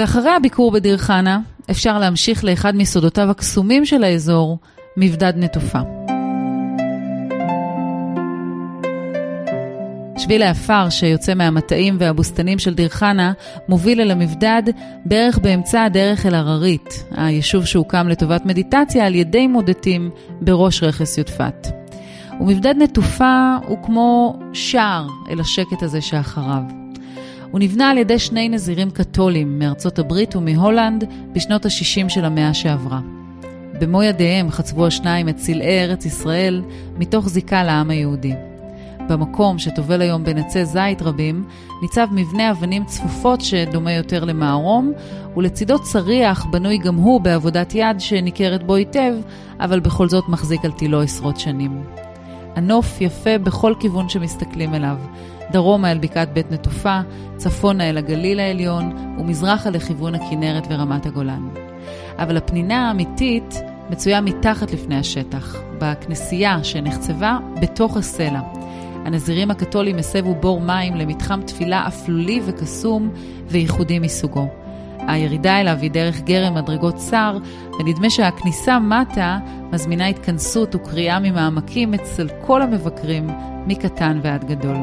ואחרי 0.00 0.30
הביקור 0.30 0.70
בדיר 0.70 0.96
חנה, 0.96 1.40
אפשר 1.70 1.98
להמשיך 1.98 2.44
לאחד 2.44 2.76
מסודותיו 2.76 3.30
הקסומים 3.30 3.86
של 3.86 4.04
האזור, 4.04 4.58
מבדד 4.96 5.32
נטופה. 5.36 5.78
שביל 10.18 10.42
העפר 10.42 10.90
שיוצא 10.90 11.34
מהמטעים 11.34 11.96
והבוסתנים 11.98 12.58
של 12.58 12.74
דיר 12.74 12.88
חנה 12.88 13.32
מוביל 13.68 14.00
אל 14.00 14.10
המבדד 14.10 14.62
בערך 15.04 15.38
באמצע 15.38 15.82
הדרך 15.84 16.26
אל 16.26 16.34
הררית, 16.34 17.04
היישוב 17.10 17.64
שהוקם 17.64 18.08
לטובת 18.08 18.46
מדיטציה 18.46 19.06
על 19.06 19.14
ידי 19.14 19.46
מודטים 19.46 20.10
בראש 20.40 20.82
רכס 20.82 21.18
יודפת. 21.18 21.66
ומבדד 22.40 22.74
נטופה 22.78 23.56
הוא 23.66 23.78
כמו 23.82 24.38
שער 24.52 25.06
אל 25.30 25.40
השקט 25.40 25.82
הזה 25.82 26.00
שאחריו. 26.00 26.79
הוא 27.50 27.60
נבנה 27.60 27.90
על 27.90 27.98
ידי 27.98 28.18
שני 28.18 28.48
נזירים 28.48 28.90
קתולים 28.90 29.58
מארצות 29.58 29.98
הברית 29.98 30.36
ומהולנד 30.36 31.04
בשנות 31.32 31.66
ה-60 31.66 32.08
של 32.08 32.24
המאה 32.24 32.54
שעברה. 32.54 33.00
במו 33.80 34.02
ידיהם 34.02 34.50
חצבו 34.50 34.86
השניים 34.86 35.28
את 35.28 35.38
סלעי 35.38 35.84
ארץ 35.84 36.04
ישראל 36.04 36.62
מתוך 36.98 37.28
זיקה 37.28 37.64
לעם 37.64 37.90
היהודי. 37.90 38.34
במקום 39.08 39.58
שטובל 39.58 40.02
היום 40.02 40.24
בין 40.24 40.38
עצי 40.38 40.64
זית 40.64 41.02
רבים, 41.02 41.44
ניצב 41.82 42.06
מבנה 42.12 42.50
אבנים 42.50 42.84
צפופות 42.84 43.40
שדומה 43.40 43.92
יותר 43.92 44.24
למערום, 44.24 44.92
ולצידו 45.36 45.78
צריח 45.78 46.44
בנוי 46.44 46.78
גם 46.78 46.94
הוא 46.94 47.20
בעבודת 47.20 47.74
יד 47.74 48.00
שניכרת 48.00 48.62
בו 48.62 48.74
היטב, 48.74 49.14
אבל 49.60 49.80
בכל 49.80 50.08
זאת 50.08 50.24
מחזיק 50.28 50.64
על 50.64 50.72
תילו 50.72 51.02
עשרות 51.02 51.40
שנים. 51.40 51.82
הנוף 52.56 53.00
יפה 53.00 53.38
בכל 53.38 53.74
כיוון 53.80 54.08
שמסתכלים 54.08 54.74
אליו, 54.74 54.96
דרומה 55.50 55.92
אל 55.92 55.98
בקעת 55.98 56.32
בית 56.32 56.52
נטופה, 56.52 57.00
צפונה 57.36 57.90
אל 57.90 57.98
הגליל 57.98 58.40
העליון, 58.40 58.92
ומזרחה 59.18 59.70
לכיוון 59.70 60.14
הכנרת 60.14 60.66
ורמת 60.70 61.06
הגולן. 61.06 61.48
אבל 62.18 62.36
הפנינה 62.36 62.88
האמיתית 62.88 63.54
מצויה 63.90 64.20
מתחת 64.20 64.72
לפני 64.72 64.96
השטח, 64.96 65.56
בכנסייה 65.78 66.64
שנחצבה 66.64 67.38
בתוך 67.60 67.96
הסלע. 67.96 68.40
הנזירים 69.04 69.50
הקתולים 69.50 69.98
הסבו 69.98 70.34
בור 70.34 70.60
מים 70.60 70.94
למתחם 70.94 71.40
תפילה 71.42 71.86
אפלולי 71.88 72.40
וקסום 72.46 73.10
וייחודי 73.48 73.98
מסוגו. 73.98 74.59
הירידה 75.08 75.60
אליו 75.60 75.78
היא 75.80 75.90
דרך 75.90 76.20
גרם 76.20 76.54
מדרגות 76.54 76.96
צר, 76.96 77.38
ונדמה 77.80 78.10
שהכניסה 78.10 78.78
מטה 78.78 79.38
מזמינה 79.72 80.06
התכנסות 80.06 80.74
וקריאה 80.74 81.18
ממעמקים 81.18 81.94
אצל 81.94 82.28
כל 82.40 82.62
המבקרים, 82.62 83.30
מקטן 83.66 84.20
ועד 84.22 84.44
גדול. 84.44 84.76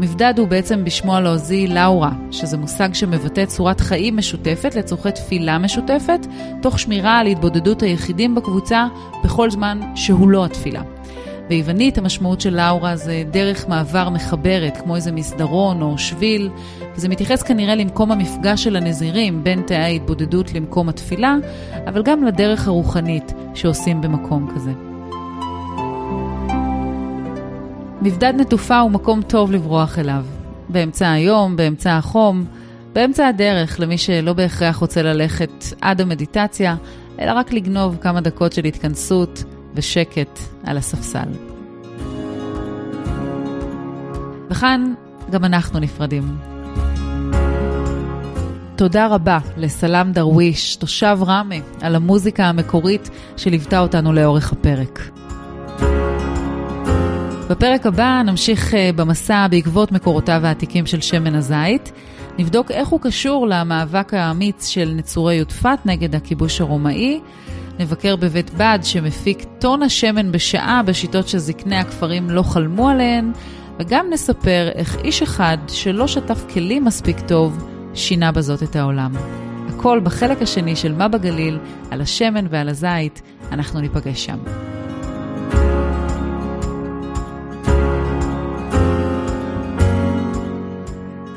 מבדד 0.00 0.34
הוא 0.38 0.48
בעצם 0.48 0.84
בשמו 0.84 1.16
הלועזי 1.16 1.66
לאורה, 1.66 2.10
שזה 2.30 2.56
מושג 2.56 2.94
שמבטא 2.94 3.44
צורת 3.44 3.80
חיים 3.80 4.16
משותפת 4.16 4.74
לצורכי 4.74 5.12
תפילה 5.12 5.58
משותפת, 5.58 6.26
תוך 6.62 6.78
שמירה 6.78 7.18
על 7.18 7.26
התבודדות 7.26 7.82
היחידים 7.82 8.34
בקבוצה 8.34 8.86
בכל 9.24 9.50
זמן 9.50 9.80
שהוא 9.94 10.28
לא 10.28 10.44
התפילה. 10.44 10.82
ביוונית 11.48 11.98
המשמעות 11.98 12.40
של 12.40 12.56
לאורה 12.56 12.96
זה 12.96 13.22
דרך 13.30 13.68
מעבר 13.68 14.08
מחברת, 14.08 14.76
כמו 14.76 14.96
איזה 14.96 15.12
מסדרון 15.12 15.82
או 15.82 15.98
שביל, 15.98 16.50
וזה 16.94 17.08
מתייחס 17.08 17.42
כנראה 17.42 17.74
למקום 17.74 18.12
המפגש 18.12 18.64
של 18.64 18.76
הנזירים 18.76 19.44
בין 19.44 19.62
תאי 19.62 19.76
ההתבודדות 19.76 20.54
למקום 20.54 20.88
התפילה, 20.88 21.36
אבל 21.86 22.02
גם 22.02 22.24
לדרך 22.24 22.68
הרוחנית 22.68 23.32
שעושים 23.54 24.00
במקום 24.00 24.50
כזה. 24.54 24.72
מבדד 28.02 28.32
נטופה 28.36 28.78
הוא 28.78 28.90
מקום 28.90 29.22
טוב 29.22 29.52
לברוח 29.52 29.98
אליו. 29.98 30.24
באמצע 30.68 31.10
היום, 31.10 31.56
באמצע 31.56 31.96
החום, 31.96 32.44
באמצע 32.92 33.26
הדרך 33.26 33.80
למי 33.80 33.98
שלא 33.98 34.32
בהכרח 34.32 34.76
רוצה 34.76 35.02
ללכת 35.02 35.64
עד 35.80 36.00
המדיטציה, 36.00 36.76
אלא 37.18 37.32
רק 37.32 37.52
לגנוב 37.52 37.96
כמה 38.00 38.20
דקות 38.20 38.52
של 38.52 38.64
התכנסות 38.64 39.44
ושקט 39.74 40.38
על 40.64 40.76
הספסל. 40.76 41.28
וכאן 44.50 44.94
גם 45.30 45.44
אנחנו 45.44 45.78
נפרדים. 45.78 46.49
תודה 48.80 49.06
רבה 49.06 49.38
לסלאם 49.56 50.12
דרוויש, 50.12 50.76
תושב 50.76 51.18
ראמה, 51.20 51.54
על 51.80 51.94
המוזיקה 51.94 52.44
המקורית 52.44 53.10
שליוותה 53.36 53.80
אותנו 53.80 54.12
לאורך 54.12 54.52
הפרק. 54.52 55.10
בפרק 57.50 57.86
הבא 57.86 58.22
נמשיך 58.26 58.74
אה, 58.74 58.90
במסע 58.96 59.46
בעקבות 59.50 59.92
מקורותיו 59.92 60.40
העתיקים 60.44 60.86
של 60.86 61.00
שמן 61.00 61.34
הזית. 61.34 61.92
נבדוק 62.38 62.70
איך 62.70 62.88
הוא 62.88 63.00
קשור 63.00 63.46
למאבק 63.48 64.14
האמיץ 64.14 64.66
של 64.66 64.92
נצורי 64.96 65.34
יודפת 65.34 65.78
נגד 65.84 66.14
הכיבוש 66.14 66.60
הרומאי. 66.60 67.20
נבקר 67.78 68.16
בבית 68.16 68.50
בד 68.56 68.78
שמפיק 68.82 69.44
טון 69.58 69.82
השמן 69.82 70.32
בשעה 70.32 70.82
בשיטות 70.82 71.28
שזקני 71.28 71.76
הכפרים 71.76 72.30
לא 72.30 72.42
חלמו 72.42 72.88
עליהן, 72.88 73.32
וגם 73.78 74.06
נספר 74.10 74.68
איך 74.74 74.96
איש 75.04 75.22
אחד 75.22 75.58
שלא 75.68 76.06
שטף 76.06 76.44
כלים 76.52 76.84
מספיק 76.84 77.20
טוב, 77.20 77.69
שינה 77.94 78.32
בזאת 78.32 78.62
את 78.62 78.76
העולם. 78.76 79.12
הכל 79.68 80.00
בחלק 80.04 80.42
השני 80.42 80.76
של 80.76 80.94
מה 80.94 81.08
בגליל, 81.08 81.58
על 81.90 82.00
השמן 82.00 82.46
ועל 82.50 82.68
הזית, 82.68 83.22
אנחנו 83.52 83.80
ניפגש 83.80 84.24
שם. 84.24 84.38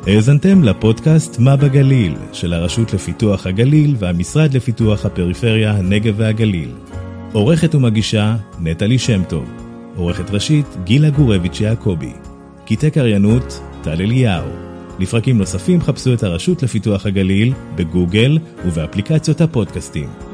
האזנתם 0.07 0.63
לפודקאסט 0.63 1.39
מה 1.39 1.55
בגליל 1.55 2.15
של 2.33 2.53
הרשות 2.53 2.93
לפיתוח 2.93 3.47
הגליל 3.47 3.95
והמשרד 3.99 4.53
לפיתוח 4.53 5.05
הפריפריה, 5.05 5.71
הנגב 5.71 6.13
והגליל. 6.17 6.71
עורכת 7.33 7.75
ומגישה 7.75 8.35
נטלי 8.59 8.99
שם 8.99 9.23
טוב. 9.23 9.49
עורכת 9.95 10.29
ראשית 10.29 10.65
גילה 10.83 11.09
גורביץ' 11.09 11.61
יעקבי. 11.61 12.13
קטעי 12.65 12.91
קריינות 12.91 13.59
טל 13.81 14.01
אליהו. 14.01 14.72
לפרקים 14.99 15.38
נוספים 15.38 15.82
חפשו 15.82 16.13
את 16.13 16.23
הרשות 16.23 16.63
לפיתוח 16.63 17.06
הגליל 17.06 17.53
בגוגל 17.75 18.38
ובאפליקציות 18.65 19.41
הפודקאסטים. 19.41 20.32